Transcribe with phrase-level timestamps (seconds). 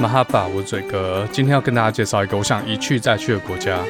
[0.00, 3.80] 马哈巴，我是嘴哥，今天要跟大家介绍一个我想一去再去的国家。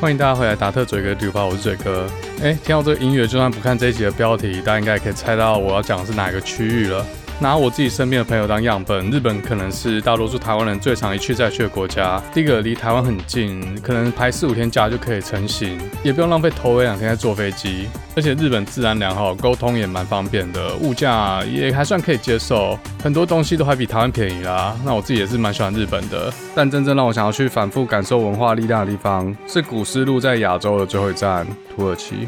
[0.00, 2.08] 欢迎大家回来，达特嘴哥旅游吧，我是嘴哥。
[2.40, 7.04] 哎，听到这个音乐，就算不看这一集的标题，大家应该也可以猜到我要讲的是哪个区域了。
[7.38, 12.22] 拿我自己身边的朋友当样本，日本可能是大多数台湾人最常一去再去的国家。
[12.32, 17.88] 第一个离台湾很近，可能排四五天假就可以成型，也不用浪费头尾两天在坐飞机。
[18.16, 24.74] 而且日本自然良好，沟通也蛮方便的，物价也还算可以接受，很多东西都还比台湾便宜啦。
[24.82, 31.46] 那我自己也是蛮喜欢日本的，但真正让我想要去反复感受文化力量的地方，是古丝路在亚洲的最后一站——
[31.76, 32.26] 土耳其。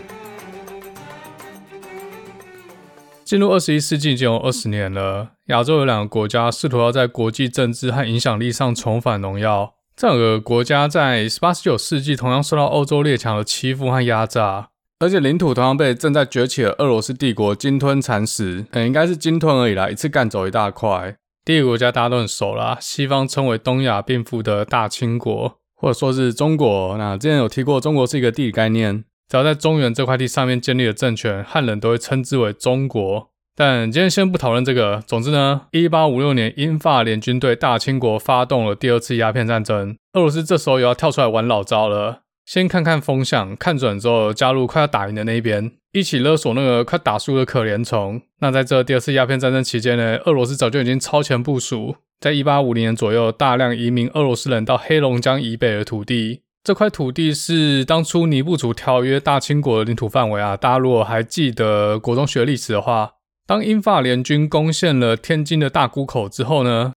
[3.29, 9.75] 进入二十一世纪已经有二十年了，亚洲有两个国家试图要在国际政治和影响力上重返荣耀。
[9.95, 18.65] 这两个国家在十八、十九世纪同样受到欧洲列强的欺负和压榨，而且领土同样被正在崛起的俄罗斯帝国鲸吞蚕食。
[18.71, 21.15] 嗯，应该是鲸吞而已啦，一次干走一大块。
[21.45, 26.97] 第一个国家大家都很熟啦，西方称为东亚病夫的大清国，或者说是中国。
[26.97, 29.05] 那之前有提过，中国是一个地理概念。
[29.29, 33.29] 只要在中原这块地上面建立了政权，汉人都会称之为中国。
[33.55, 35.03] 但今天先不讨论这个。
[35.07, 39.97] 总之呢，一八五六年，英法联军对大清国发动了第二次鸦片战争。
[40.15, 48.23] 俄罗斯这时候也要跳出来玩老招了，先看看风向，看准之后加入快要打赢的那一边，一起勒索那个快打输的可怜虫。
[48.41, 56.43] 那在这第二次鸦片战争期间呢，俄罗斯早就已经超前部署，在一八五零年左右，大量移民俄罗斯人到黑龙江以北的土地。
[56.69, 60.55] 这块土地是当初尼布楚条约大清国的领土范围啊！
[60.55, 63.13] 大家如果还记得国中学历史的话，
[63.47, 66.93] 当英法联军攻陷了天津的大沽口之后呢，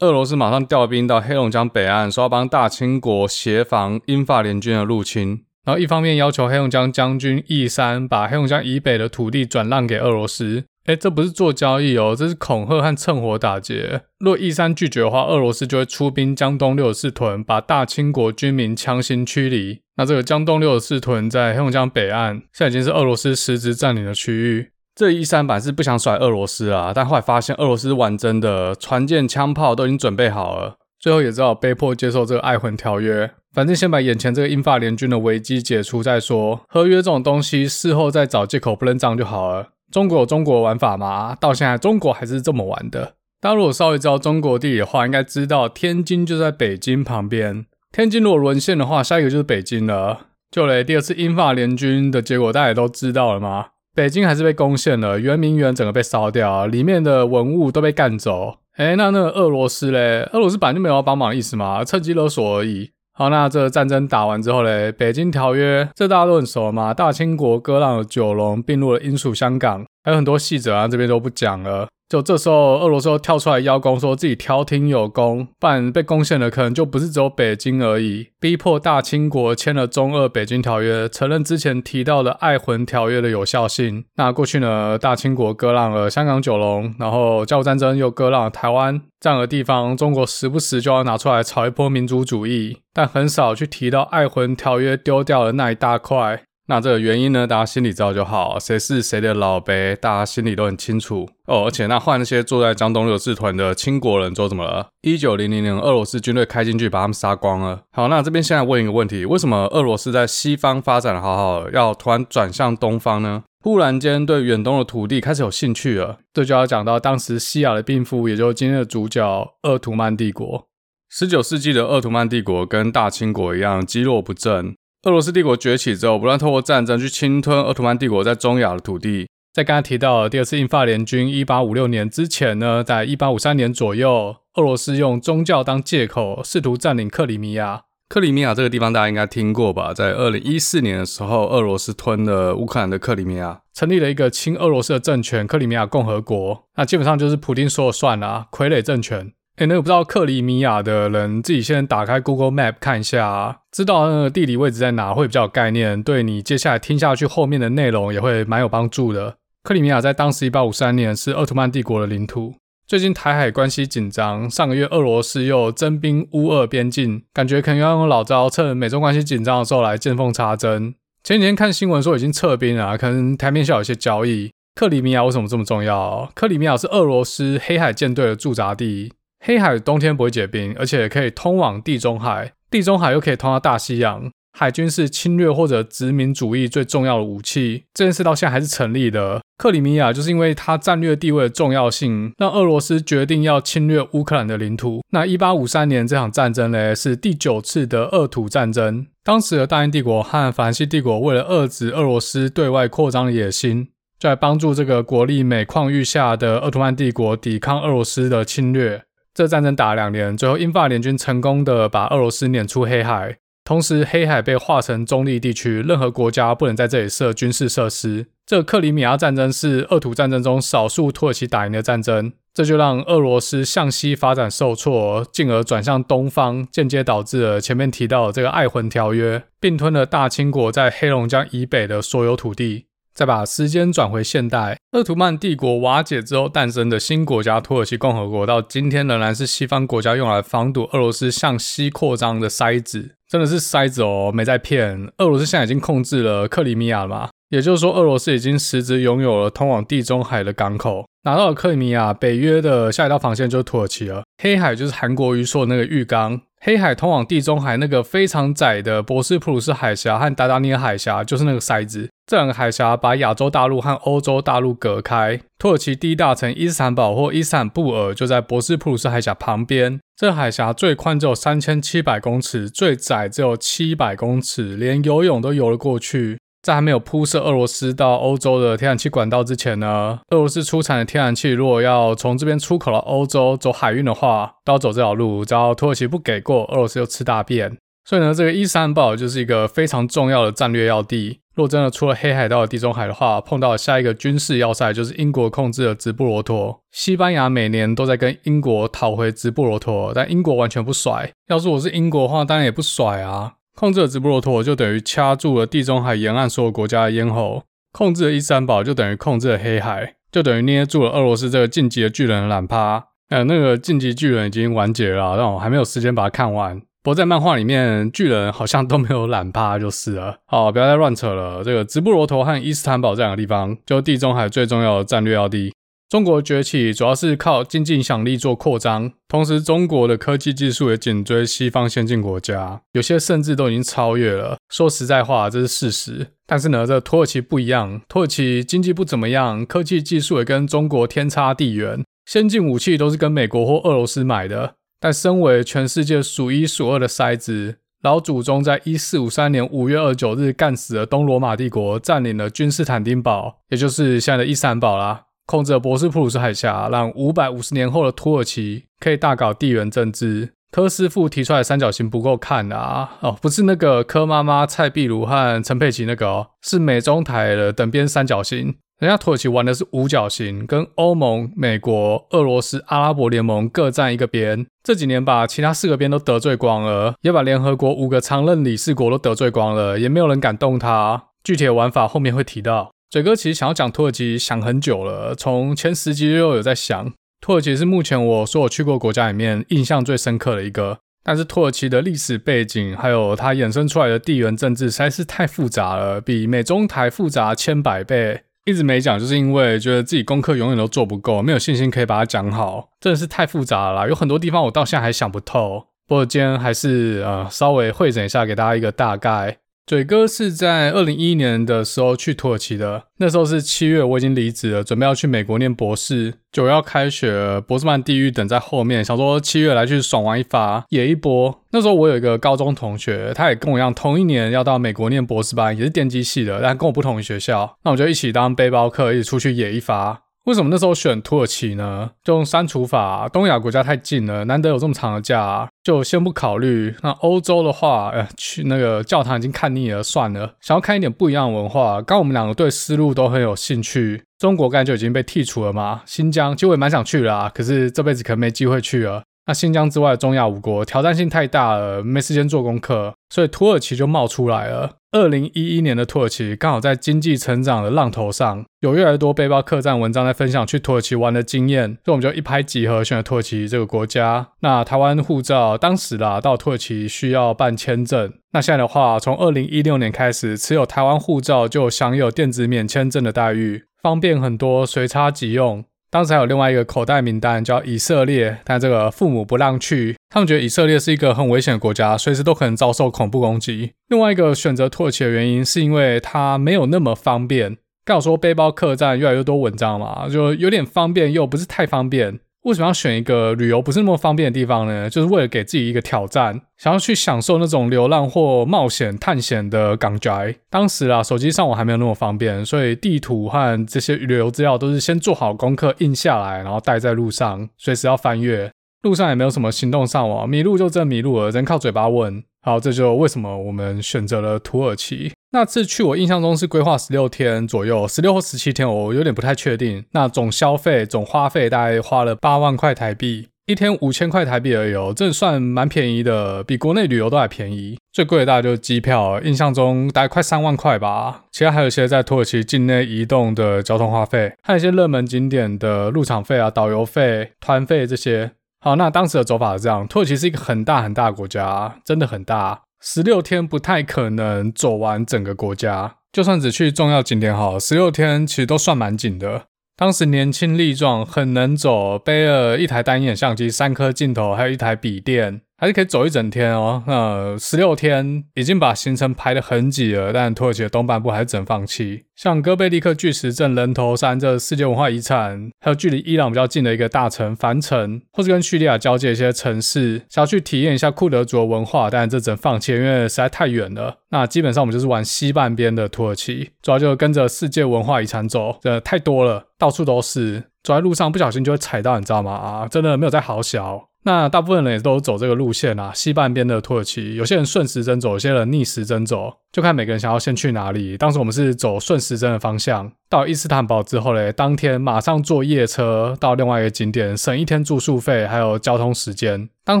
[0.00, 5.44] 俄罗斯马上调兵到黑龙江北岸，说要帮大清国协防英法联军的入侵。
[5.64, 10.64] 然后一方面要求黑龙江将军义山把黑龙江以北的土地转让给俄罗斯。
[10.84, 14.02] 哎，这不是做交易哦，这是恐吓和趁火打劫。
[14.18, 19.80] 若义山拒绝的话，俄罗斯就会出兵江东六十四屯，把大清国军民强行驱离。
[19.96, 24.70] 那这个江东六十四屯在黑龙江北岸，现在已经是俄罗斯实质占领的区域。
[24.94, 33.30] 这义山本是不想甩俄罗斯啊，但后来发现俄罗斯玩真的，船舰、枪炮都已经准备好了，最后也只好被迫接受这个爱魂条约。
[33.54, 39.68] 反正先把眼前这个英法联军的危机解除再说，合约这种东西，事后再找借口不认账就好了。
[39.92, 41.36] 中国有中国玩法吗？
[41.38, 43.14] 到现在中国还是这么玩的。
[43.40, 47.66] 大家如果稍微知道中国地理的话，应该知道天津就在北京旁边。
[47.92, 50.26] 天津如果沦陷的话，下一个就是北京了。
[50.50, 53.66] 就连第二次英法联军的结果，大家也都知道了吗？
[53.94, 58.56] 北京还是被攻陷了，圆明园整个被烧掉，里面的文物都被干走。
[58.78, 60.28] 诶，那那个俄罗斯嘞？
[60.32, 62.92] 俄罗斯本来就没有要帮忙的意思嘛，趁机勒索而已。
[63.14, 71.86] 好，那这战争打完之后嘞，北京条约这大家都很熟嘛，大清国割让了九龙，并入了英属香港，还有很多细则啊，这边都不讲了。
[72.12, 84.04] 就这时候，俄罗斯又跳出来邀功，说自己调停有功，不然被攻陷的可能就不是只有北京而已，逼迫大清国签了中俄北京条约，承认之前提到的爱魂条约的有效性。
[84.16, 96.42] 那过去呢，大清国割让了香港九龙，然后甲午战争又割让了台湾这样的地方，中国时不时就要拿出来炒一波民族主义，但很少去提到爱魂条约丢掉的那一大块。
[96.72, 98.58] 那这个原因呢，大家心里知道就好。
[98.58, 101.66] 谁是谁的老辈，大家心里都很清楚哦。
[101.66, 104.86] 而且那换那些坐在江东六四团的清国人，做怎么了？
[105.02, 107.82] 一九零零年，俄罗斯军队开进去，把他们杀光了。
[107.92, 113.42] 好，那这边现在问一个问题：为什么俄罗斯在西方发展的好好，要突然转向东方呢？
[113.62, 116.20] 忽然间对远东的土地开始有兴趣了。
[116.32, 119.22] 这就要讲到当时西亚的病夫，也就是今天的主角——
[119.60, 120.66] 鄂图曼帝国。
[121.10, 124.74] 十九世纪的鄂图曼帝国跟大清国一样，积弱不振。
[125.04, 129.26] 俄罗斯帝国崛起之后，不断透过战争去侵吞鄂图曼帝国在中亚的土地。
[129.52, 137.82] 在刚才提到的第二次印法联军一八五六年之前呢，在一八五三年左右，俄罗斯用宗教当借口，试图占领克里米亚。
[138.08, 139.92] 克里米亚这个地方大家应该听过吧？
[139.92, 146.68] 在二零一四年的时候，俄罗斯吞了乌克兰的克里米亚，成立了一个亲俄罗斯的政权——克里米亚共和国。
[146.76, 149.32] 那基本上就是普丁说了算啦，傀儡政权。
[149.56, 159.36] 诶，那个不知道克里米亚的人，自己先打开 Google Map 看一下，知道那个地理位置在哪会比较有概念，对你接下来听下去后面的内容也会蛮有帮助的。
[159.62, 162.54] 克里米亚在当时一八五三年是鄂图曼帝国的领土。
[162.86, 170.94] 最近台海关系紧张，上个月俄罗斯又增兵乌俄边境，感觉可能要用老招，趁美中关系紧张的时候来见缝插针。
[171.22, 174.50] 前几天看新闻说已经撤兵了，可能台面下有些交易。
[174.74, 176.30] 克里米亚为什么这么重要？
[176.34, 179.12] 克里米亚是俄罗斯黑海舰队的驻扎地。
[179.44, 184.30] 黑海冬天不会结冰，而且可以通往地中海，地中海又可以通到大西洋。
[184.56, 189.42] 海军是侵略或者殖民主义最重要的武器，这件事到现在还是成立的。
[189.58, 195.02] 克里米亚就是因为它战略地位的重要性，让俄罗斯决定要侵略乌克兰的领土。
[195.10, 199.06] 那一八五三年这场战争呢，是第九次的俄土战争。
[199.24, 203.88] 当时的大英帝国和法兰西帝国为了遏制俄罗斯对外扩张的野心，
[204.20, 209.02] 就来帮助这个国力每况愈下的鄂图曼帝国抵抗俄罗斯的侵略。
[209.34, 213.38] 这战争打了两年，最后英法联军成功的把俄罗斯撵出黑海。
[213.64, 218.26] 同时，黑海被划成中立地区，任何国家不能在这里设军事设施。
[218.44, 232.86] 这个克里米亚战争是俄土战争中少数土耳其打赢的战争，这就让俄罗斯向西发展受挫，进而转向东方，间接导致了前面提到的这个爱魂条约，并吞了大清国在黑龙江以北的所有土地。
[233.14, 245.10] 再把时间转回现代，鄂图曼帝国瓦解之后诞生的新国家土耳其共和国，到今天仍然是西方国家用来防堵俄罗斯向西扩张的筛子，真的是筛子哦，没在骗。
[245.18, 247.28] 俄罗斯现在已经控制了克里米亚了嘛？
[247.50, 251.04] 也就是说，俄罗斯已经实质拥有了通往地中海的港口。
[251.24, 254.22] 拿到了克里米亚，北约的下一道防线就是土耳其了。
[254.42, 256.40] 黑海就是韩国瑜说的那个浴缸。
[256.64, 262.08] 黑海通往地中海那个非常窄的博斯普鲁斯海峡和达达尼尔海峡，就是那个筛子。
[262.32, 265.38] 这两个海峡把亚洲大陆和欧洲大陆隔开。
[265.58, 270.00] 土耳其第一大城伊斯坦堡或伊斯坦布尔就在博斯普鲁斯海峡旁边。
[270.16, 276.38] 这海峡最宽只有三千七百公尺，最窄只有七百公尺，连游泳都游了过去。
[276.62, 285.44] 在还没有铺设俄罗斯到欧洲的天然气管道之前呢，俄罗斯出产的天然气如果要从这边出口到欧洲走海运的话，都要走这条路。
[285.44, 287.76] 只要土耳其不给过，俄罗斯就吃大便。
[288.08, 291.40] 所以呢，这个伊斯坦堡就是一个非常重要的战略要地。
[291.54, 296.80] 若真的出了黑海到了地中海的话，碰到下一个军事要塞就是英国控制的直布罗陀。
[296.90, 301.30] 西班牙每年都在跟英国讨回直布罗陀，但英国完全不甩。
[301.48, 303.54] 要是我是英国的话，当然也不甩啊。
[303.74, 307.62] 控制了直布罗陀，就等于掐住了地中海沿岸所有国家的咽喉；
[307.92, 313.06] 控制了伊斯坦堡，就等于控制了黑海，就等于捏住了俄罗斯这个晋级的巨人的懒趴。
[313.30, 316.82] 呃，那个晋级巨人已经完结了，但我还没有时间把它看完。
[317.04, 320.36] 不过在漫画里面，巨人好像都没有懒趴，就是了。
[320.46, 321.64] 好，不要再乱扯了。
[321.64, 325.72] 这个直布罗陀和伊斯坦堡这两个地方，就地中海最重要的战略要地。
[326.08, 334.58] 中国崛起主要是靠经济影响力做扩张，同时中国的科技技术也紧追西方先进国家，有些甚至都已经超越了。
[334.68, 336.28] 说实在话，这是事实。
[336.46, 344.74] 但是呢，这土耳其不一样，土耳其经济不怎么样，科技技术也跟中国天差地远，先进武器都是跟美国或俄罗斯买的。
[345.02, 355.24] 但身为全世界数一数二的筛子，老祖宗在一四五三年五月二十九日干死了东罗马帝国，占领了君士坦丁堡，也就是现在的伊斯坦堡啦。
[355.44, 360.50] 控制了博斯普鲁斯海峡，让五百五十年后的土耳其可以大搞地缘政治。
[360.70, 363.18] 柯师傅提出来三角形不够看啊！
[363.20, 368.76] 哦，不是那个柯妈妈、蔡壁如和陈佩琪那个哦，是美中台的等边三角形。
[369.02, 374.64] 人家土耳其玩的是五角形，跟欧盟、美国、俄罗斯、阿拉伯联盟各占一个边。
[374.84, 381.20] 这几年把其他四个边都得罪光了，也把联合国五个常任理事国都得罪光了，也没有人敢动他。
[381.42, 382.92] 具体的玩法后面会提到。
[383.10, 387.12] 嘴哥其实想要讲土耳其，想很久了，从前十集就有在想。
[387.40, 398.42] 土耳其是目前我所有去过国家里面印象最深刻的一个，但是土耳其的历史背景还有它衍生出来的地缘政治实在是太复杂了，比美中台复杂千百倍。
[398.64, 405.86] 一直没讲，就是因为觉得自己功课永远都做不够，没有信心可以把它讲好，真的是太复杂了啦，有很多地方我到现在还想不透。
[406.06, 409.58] 不过今天还是呃稍微会诊一下，给大家一个大概。
[409.84, 416.34] 嘴哥是在二零一一年的时候去土耳其的，那时候是七月，我已经离职了，准备要去美国念博士。
[416.52, 421.62] 九月要开学，博士班地狱等在后面，想说七月来去爽玩一发，野一波。
[421.72, 427.76] 那时候我有一个高中同学，他也跟我一样，同一年要到美国念博士班，也是电机系的，但跟我不同学校。
[427.84, 430.22] 那我就一起当背包客，一起出去野一发。
[430.44, 432.10] 为什么那时候选土耳其呢？
[432.24, 436.92] 就用删除法，东亚国家太近了，难得有这么长的假，就先不考虑。
[437.02, 440.54] 那欧洲的话，呃，去那个教堂已经看腻了，算了。
[440.60, 444.24] 想要看一点不一样的文化，刚我们两个对丝路都很有兴趣。
[444.38, 449.22] 中国刚才就已经被剔除了嘛，新疆其实我也蛮想去的啊，可是这辈子可能没机会去了。
[449.46, 454.98] 那新疆之外的中亚五国挑战性太大了，没时间做功课，所以土耳其就冒出来了。
[455.12, 464.48] 二零一一年的土耳其刚好在经济成长的浪头上，有越来越多背包客栈文章在分享去土耳其玩的经验，所以我们就一拍即合选了土耳其这个国家。
[464.60, 475.82] 那台湾护照当时啦，到土耳其需要办签证，那现在的话，从二零一六年开始，持有台湾护照就享有电子免签证的待遇，方便很多，随插即用。
[476.12, 483.92] 当时还有另外一个口袋名单叫以色列，但这个父母不让去，他们觉得以色列是一个很危险的国家，随时都可能遭受恐怖攻击。
[484.08, 487.78] 另外一个选择土耳其的原因是因为它没有那么方便。
[488.04, 492.40] 刚好说背包客栈越来越多文章嘛，就有点方便又不是太方便。
[492.62, 495.10] 为什么要选一个旅游不是那么方便的地方呢？
[495.10, 500.54] 就是为了给自己一个挑战，想要去享受那种流浪或冒险探险的感觉。
[500.70, 508.70] 当时啊，手机上网还没有那么方便，所以地图和这些旅游资料都是先做好功课印下来，然后带在路上，随时要翻阅。
[509.02, 512.44] 路上也没有什么行动上网，迷路就真迷路了，人靠嘴巴问。
[512.62, 515.32] 好，这就为什么我们选择了土耳其。
[515.54, 520.02] 那次去我印象中是规划十六天左右，十六或十七天，我有点不太确定。
[520.12, 527.98] 那总消费总花费大概花了八万块台币，一天五千块台币而已哦，这算蛮便宜的，比国内旅游都还便宜。
[528.14, 531.42] 最贵的大概就是机票，印象中大概快三万块吧。
[531.52, 538.52] 其他还有一些在土耳其境内移动的交通花费，还有一些热门景点的入场费啊、导游费、团费这些。
[538.80, 546.18] 好，那当时的走法是这样：土耳其是一个很大很大的国家，真的很大，十六天不太可能走完整个国家。
[546.30, 549.64] 就算只去重要景点好，十六天其实都算蛮紧的。
[549.96, 555.62] 当时年轻力壮，很能走，背了一台单眼相机、三颗镜头，还有一台笔电。
[555.82, 557.02] 还是可以走一整天哦。
[557.08, 562.22] 那十六天已经把行程排得很挤了，但土耳其的东半部还是只能放弃。
[562.36, 574.18] 像哥贝利克巨石阵、人头山这世界文化遗产，还有距离伊朗比较近的一个大城凡城，或是跟叙利亚交界一些城市，想要去体验一下库德族的文化，但这只能放弃，因为实在太远了。
[574.30, 582.52] 那基本上我们就是玩西半边的土耳其，主要就跟着世界文化遗产走，这太多了，到处都是，走在路上不小心就会踩到，你知道吗？
[582.52, 584.11] 啊，真的没有在好小。
[584.24, 591.16] 那大部分人也都走这个路线啊，西半边的土耳其，有些人顺时针走，有些人逆时针走，就看每个人想要先去哪里。
[591.18, 599.68] 当时我们是走顺时针的方向，到伊斯坦堡之后嘞，当天马上坐夜车到另外一个景点，省一天住宿费还有交通时间。
[599.84, 600.00] 当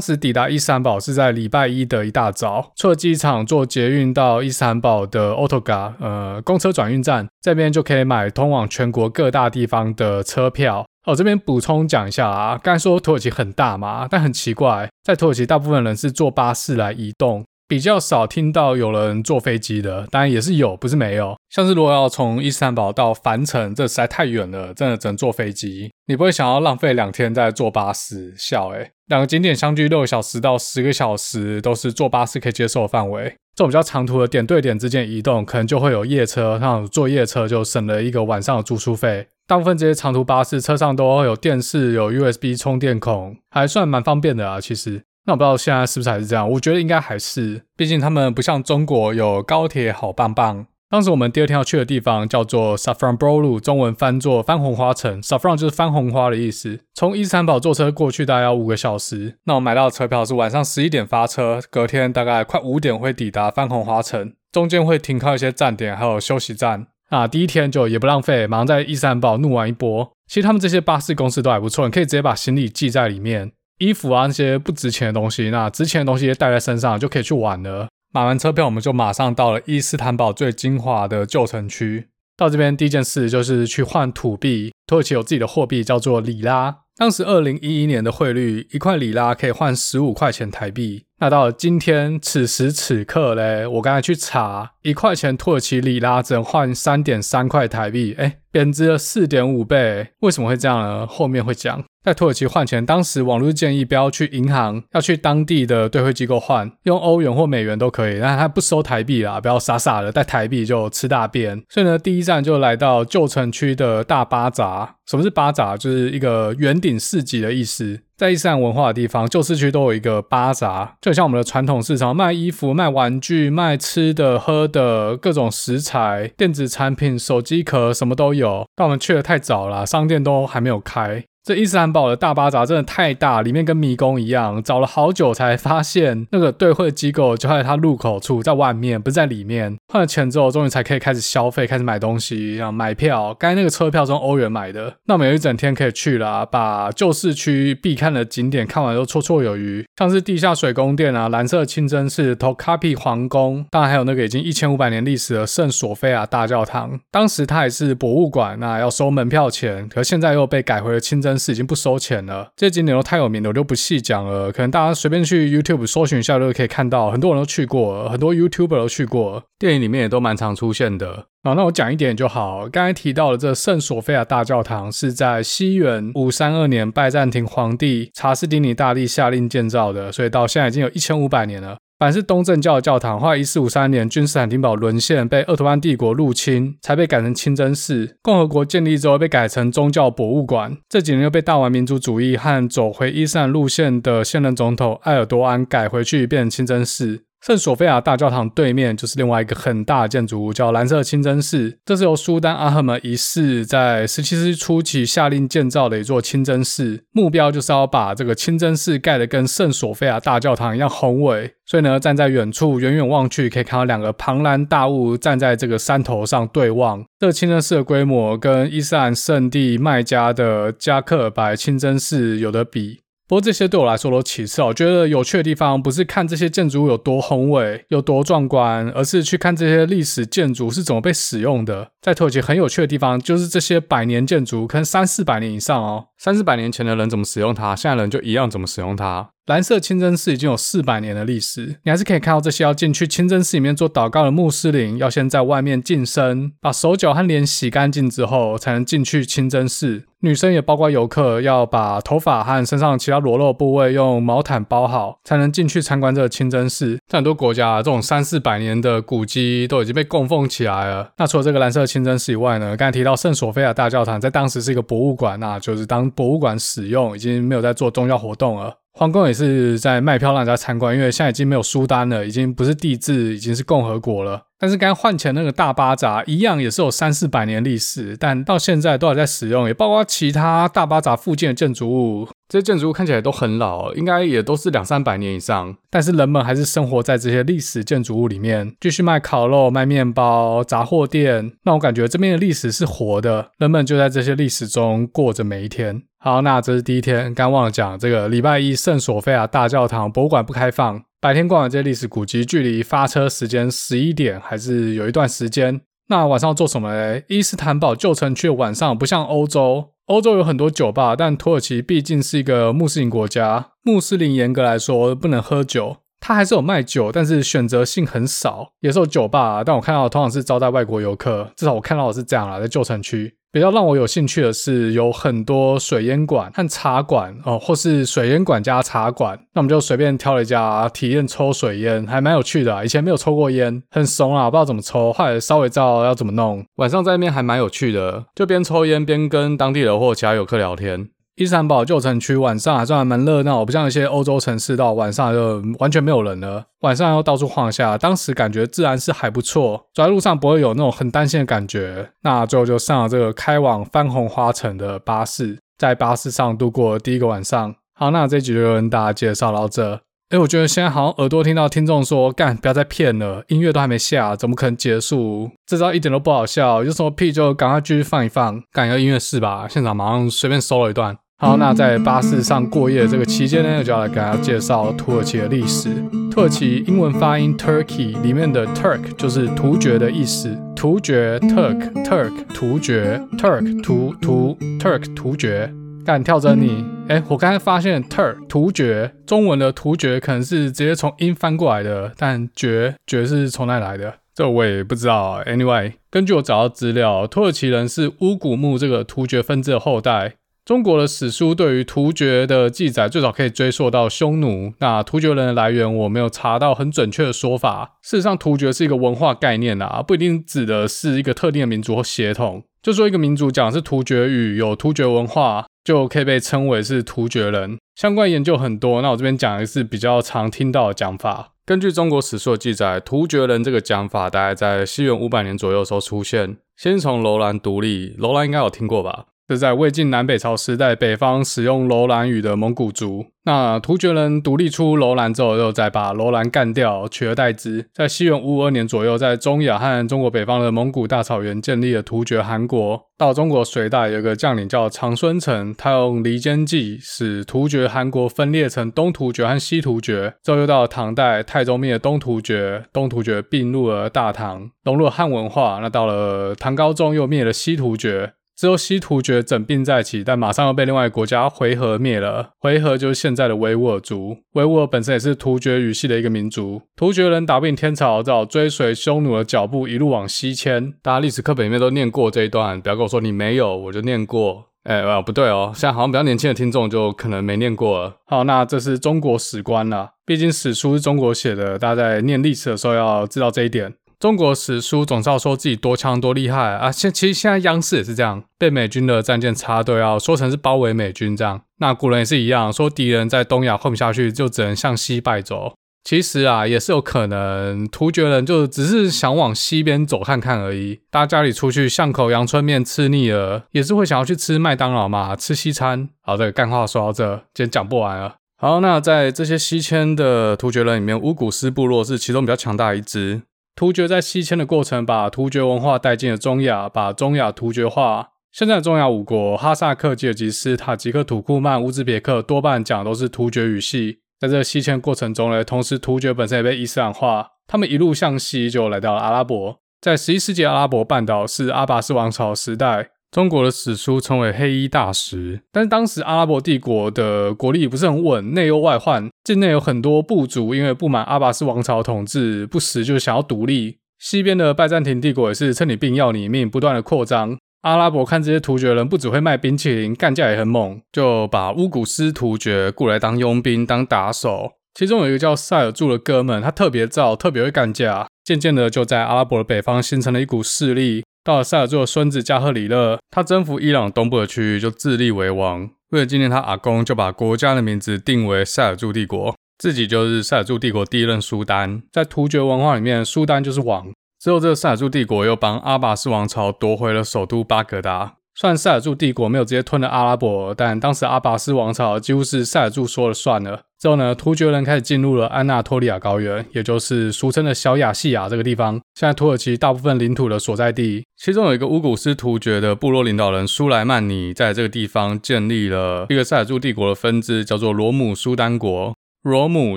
[0.00, 10.86] 时抵达伊斯坦堡是在礼拜一的一大早，出了机场坐捷运到伊斯坦堡的 o t o g a 呃，公车转运站，这边就可以买通往全国各大地方的车票。
[11.04, 21.36] 哦，这边补充讲一下啊，刚才说土耳其很大嘛，但很奇怪，在土耳其大部分人是坐巴士来移动，比较少听到有人坐飞机的，当然也是有，不是没有。
[21.50, 28.92] 像是如果要从伊斯坦堡到凡城，这实在太远了，真的只能坐飞机，你不会想要浪费两天再坐巴士，笑诶。
[29.06, 33.34] 两个景点相距六个小时到十个小时，都是坐巴士可以接受的范围。
[33.54, 39.26] 这种比较长途的点对点之间移动，可能就会有夜车，那坐夜车就省了一个晚上的住宿费。
[39.46, 44.60] 大部分这些长途巴士车上都会有电视、有 USB 充电孔，还算蛮方便的啊。
[44.60, 46.48] 其实，那我不知道现在是不是还是这样？
[46.50, 50.66] 我觉得应该还是，毕竟他们不像中国有高铁好棒棒。
[50.88, 55.22] 当时我们第二天要去的地方叫做 Safranbolu，中文翻作番红花城。
[55.22, 56.80] Safran 就是番红花的意思。
[56.92, 59.38] 从伊斯坦堡坐车过去大概要五个小时。
[59.44, 66.88] 那我买到的车票是晚上十一点发车，隔天大概快五点会抵达番红花城，中间会停靠一些站点，还有休息站。
[67.12, 70.10] 啊，第一天就也不浪费，马上在伊斯坦堡怒玩一波。
[70.28, 77.86] 其实他们这些巴士公司都还不错，你可以直接把行李寄在里面，衣服啊那些不值钱的东西，那值钱的东西带在身上就可以去玩了。
[78.14, 82.08] 买完车票，我们就马上到了伊斯坦堡最精华的旧城区。
[82.34, 86.78] 到这边第一件事就是去换土币，土耳其有自己的货币叫做里拉。
[86.96, 91.04] 当时二零一一年的汇率，一块里拉可以换十五块钱台币。
[91.22, 100.08] 那到今天此时此刻嘞，我刚才去查，一块钱土耳其里拉只能换三点三块台币，哎，贬值了四点五倍。
[100.22, 101.06] 为什么会这样呢？
[101.06, 101.84] 后面会讲。
[102.02, 111.62] 在土耳其换钱，当时网络建议不要去银行，要去当地的兑汇机构换，用欧元或美元都可以，但他不收台币啦，不要傻傻的带台币就吃大便。
[111.68, 114.96] 所以呢，第一站就来到旧城区的大巴扎。
[115.12, 115.76] 什么是巴扎？
[115.76, 118.00] 就是一个圆顶市集的意思。
[118.16, 128.64] 在伊斯兰文化的地方，旧市区都有一个巴扎，就像我们的传统市场，卖衣服、卖玩具、卖吃的、喝的，各种食材、电子产品、手机壳，什么都有。
[128.74, 131.22] 但我们去的太早了，商店都还没有开。
[131.44, 139.76] 这伊斯坦堡的大巴扎真的太大，里面跟迷宫一样，找了好久才发现那个兑汇机构就在它入口处，在外面，不是在里面。
[139.92, 143.34] 换了钱之后，终于才可以开始消费，开始买东西，然后买票。
[143.36, 157.00] 刚才那个车票是用欧元买的，那我们有一整天可以去了，把旧市区必看的景点看完都绰绰有余，像是地下水宫殿啊、蓝色清真寺、t o k a p i 皇宫，当然还有那个已经一千五百年历史的圣索菲亚大教堂。
[157.10, 161.31] 当时它也是博物馆，那要收门票钱，可现在又被改回了清真。
[161.32, 162.50] 真寺已经不收钱了。
[162.56, 164.52] 这些景点都太有名了，我就不细讲了。
[164.52, 171.26] 可能大家随便去 YouTube 搜寻一下就可以看到，很多人都去过，很多 YouTuber 都去过，电影里面也都蛮常出现的。
[171.44, 172.68] 好，那我讲一点就好。
[172.68, 181.78] 刚才提到的这圣索菲亚大教堂是在西元五三二年拜占庭皇帝查士丁尼大帝下令建造的，所以到现在已经有一千五百年了。
[182.02, 188.16] 凡是东正教的教堂，后来一四五三年君士坦丁堡沦陷，被鄂图曼帝国入侵，才被改成清真寺。
[188.20, 190.76] 共和国建立之后，被改成宗教博物馆。
[190.88, 197.22] 这几年又被大玩民族主义和走回伊斯兰路线的现任总统埃尔多安改回去，变成清真寺。
[197.44, 201.76] 圣索菲亚大教堂对面就是另外一个很大的建筑物，叫蓝色清真寺。
[201.84, 211.52] 这是由苏丹阿赫门一世在十七世纪初期下令建造的一座清真寺，目标就是要把这个清真寺盖得跟圣索菲亚大教堂一样宏伟。
[211.66, 217.04] 所以呢，站在远处远远望去，可以看到两个庞然大物站在这个山头上对望。
[217.18, 223.00] 这个清真寺的规模跟伊斯兰圣地麦加的加克尔白清真寺有得比。
[223.28, 231.88] 不过这些对我来说都其次，我觉得有趣的地方不是看这些建筑物有多宏伟、有多壮观，而是去看这些历史建筑是怎么被使用的。
[232.02, 239.30] 在土耳其很有趣的地方，就是这些百年建筑，可能三四百年以上哦，三四百年前的人怎么使用它，现在人就一样怎么使用它。
[239.46, 250.04] 蓝色清真寺已经有四百年的历史，你还是可以看到这些要进去清真寺里面做祷告的穆斯林，要先在外面净身，把手脚和脸洗干净之后，才能进去清真寺。
[250.20, 257.00] 女生也包括游客，要把头发和身上其他裸露部位用毛毯包好，才能进去参观这个清真寺。
[257.08, 261.10] 在很多国家，这种三四百年的古迹都已经被供奉起来了。
[261.18, 268.76] 那除了这个蓝色清真寺以外呢，刚才提到圣索菲亚大教堂，在当时是一个博物馆，那就是当博物馆使用，已经没有在做宗教活动了。
[268.94, 274.42] 皇宫也是在卖票让大家参观，因为现在已经没有书单了，已经不是帝制，已经是共和国了。
[274.58, 282.28] 但是刚换钱那个大巴扎一样也是有三四百年历史，但到现在都还在使用，也包括其他大巴扎附近的建筑物。
[282.52, 285.74] 这些建筑物看起来都很老，应该也都是两三百年以上。
[285.88, 291.52] 但是人们还是生活在这些历史建筑物里面，继续卖烤肉、卖面包、杂货店。
[291.64, 296.02] 那我感觉这边的历史是活的，人们就在这些历史中过着每一天。
[296.18, 305.80] 好，那这是第一天，刚忘了讲，这个礼拜一圣索菲亚大教堂博物馆不开放，白天逛的这些历史古迹，距离发车时间十一点还是有一段时间。
[306.12, 307.24] 那晚上要做什么嘞？
[307.28, 315.96] 伊斯坦堡旧城区晚上不像欧洲，欧洲有很多酒吧，但土耳其毕竟是一个穆斯林国家，穆斯林严格来说不能喝酒。
[316.20, 323.34] 它还是有卖酒，但是选择性很少，也是有酒吧，但我看到通常是招待外国游客，至少我看到的是这样啦，在旧城区。
[323.52, 329.38] 比较让我有兴趣的是，有很多水烟馆和茶馆哦，或是水烟馆加茶馆。
[329.52, 332.82] 那我们就随便挑了一家体验抽水烟，还蛮有趣的。
[332.82, 336.64] 以前没有抽过烟，很怂啊，不知道怎么抽，后来稍微知道要怎么弄。
[336.76, 341.08] 晚上在那边还蛮有趣的，就边抽烟边跟当地人或其他游客聊天。
[341.36, 346.66] 伊斯坦堡旧城区晚上还算还蛮热闹，不像一些欧洲城市到晚上就完全没有人了。
[346.80, 352.10] 晚上要到处晃一下，当时感觉自然是还不错，走在路上不会有那种很担心的感觉。
[352.22, 357.74] 那最后就上了这个开往番红花城的巴士，在巴士上度过第一个晚上。
[357.94, 360.00] 好，那这集就跟大家介绍到这。
[360.28, 365.50] 哎，我觉得现在好像耳朵听到听众说，干，不要再骗了，音乐都还没下，怎么可能结束？
[365.66, 369.66] 这招一点都不好笑，有什么屁就赶快继续放一放，干一个音乐试吧。
[369.68, 371.18] 现场马上随便搜了一段。
[371.42, 375.88] 好，那在巴士上过夜的这个期间呢，我就要来给大家介绍土耳其的历史。
[376.30, 385.68] 土耳其英文发音 Turkey 里面的 Turk 就是突厥的意思，突厥 Turk Turk 突厥 Turk 突突 Turk 突厥。
[386.04, 394.14] 敢跳着你，哎，我刚才发现 Turk 突厥中文的突厥可能是直接从音翻过来的，但厥厥是从哪来的？
[394.32, 395.42] 这我也不知道。
[395.42, 400.34] Anyway，根据我找到资料，土耳其人是乌古木这个突厥分支的后代。
[400.64, 404.72] 中国的史书对于突厥的记载最早可以追溯到匈奴。
[404.78, 407.98] 那突厥人的来源我没有查到很准确的说法。
[408.00, 412.62] 事实上，突厥是一个文化概念啊，不一定指的是一个特定的民族或血统。
[412.80, 417.76] 就说一个民族讲的是突厥语，有突厥文化，就可以被称为是突厥人。
[417.96, 421.50] 相关研究很多，那我这边讲的是比较常听到的讲法。
[421.66, 426.58] 根据中国史书的记载，突厥人这个讲法大概在西元五百年左右的时候出现。
[426.76, 429.26] 先从楼兰独立，楼兰应该有听过吧？
[429.52, 433.26] 是在魏晋南北朝时代，北方使用楼兰语的蒙古族。
[433.44, 437.86] 那突厥人独立出楼兰之后，又再把楼兰干掉，取而代之。
[437.92, 442.98] 在西元五五二年左右，在中亚和中国北方的蒙古大草原建立了突厥汗国。
[443.18, 450.34] 到中国隋代，有个将领叫长孙晟，他用离间计使突厥汗国分裂成东突厥和西突厥。
[450.42, 455.80] 之后又到唐代，太宗灭了东突厥，东突厥并入了大唐，融入汉文化。
[455.82, 458.32] 那到了唐高宗，又灭了西突厥。
[458.62, 462.50] 之后西突厥整并在一起，但马上又被另外一国家回纥灭了。
[462.60, 464.36] 回纥就是现在的维吾尔族。
[464.52, 466.80] 维吾尔本身也是突厥语系的一个民族。
[466.94, 470.92] 突厥人打不赢天朝，只好追随匈奴的脚步，一路往西迁。
[471.02, 474.66] 大家历史课本里面都念过这一段，不要跟我说你没有，我就念过。
[474.84, 478.14] 哎，哦，不对哦，现在好像比较年轻的听众就可能没念过了。
[478.26, 483.94] 好，那这是中国史观啦，毕竟史书是中国写的，大家在念历史的时候要知道这一点。
[484.22, 486.92] 中国史书总是要说自己多强多厉害啊！
[486.92, 491.62] 现其实现在央视也是这样，被美军的战舰插队，要说成是包围美军这样。
[491.80, 495.72] 那古人也是一样，说敌人在东亚混不下去，就只能向西败走。
[496.04, 501.00] 其实啊，也是有可能，突厥人就只是想往西边走看看而已。
[501.10, 506.08] 大家家里出去巷口阳春面吃腻了，也是会想要去吃麦当劳嘛，吃西餐。
[506.20, 508.36] 好，的干话说到这，今天讲不完了。
[508.56, 513.42] 好，那在这些西迁的突厥人里面，乌古斯部落是其中比较强大的一支。
[513.74, 518.30] 突厥在西迁的过程，把突厥文化带进了中亚，把中亚突厥化。
[518.52, 524.18] 现在的中亚五国，哈萨克、吉尔吉斯、塔吉克、土库曼、乌兹别克，多半讲的都是突厥语系。
[524.38, 529.80] 在这西迁过程中呢，同时突厥本身也被伊斯兰化，他们一路向西就来到了阿拉伯。
[530.00, 533.10] 在十一世纪，阿拉伯半岛是阿拔斯王朝时代。
[533.32, 543.96] 中国的史书称为黑衣大食，但是当时阿拉伯帝国的国力不是很稳，内忧外患，境内有很多部族因为不满阿拔斯王朝统治，不时就想要独立。
[544.18, 547.56] 西边的拜占庭帝国也是趁你病要你命，不断的扩张。
[547.80, 554.72] 阿拉伯看这些突厥人不只会卖冰淇淋，干架也很猛，就把乌古斯突厥雇来当佣兵、当打手。
[554.94, 561.24] 其中有一个叫塞尔柱的哥们，他特别燥，特别会干架，渐渐的就在阿拉伯的北方形成了一股势力。
[561.44, 565.90] 到了塞尔柱的孙子加赫里勒，他征服伊朗东部的区域，就自立为王。
[566.10, 572.02] 为了纪念他阿公，就把国家的名字定为塞尔柱帝国，自己就是塞尔柱帝国第一任苏丹。
[572.12, 574.12] 在突厥文化里面，苏丹就是王。
[574.38, 578.34] 之后，这个塞尔柱帝国又帮阿拔斯王朝夺回了首都巴格达。
[578.54, 583.84] 虽然塞尔柱帝国没有直接吞了阿拉伯，但当时阿拔斯王朝几乎是塞尔柱说了算了。
[584.02, 591.24] 之后呢，突厥人开始进入了安纳托利亚高原，也就是俗称的小亚细亚这个地方，现在土耳其大部分领土的所在地。
[591.36, 599.14] 其中有一个乌古斯突厥的部落领导人苏莱曼尼，在这个地方建立了一个塞尔柱帝国的分支，叫做罗姆苏丹国。
[599.44, 599.96] 罗姆